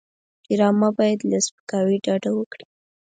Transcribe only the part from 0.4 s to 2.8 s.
ډرامه باید له سپکاوي ډډه وکړي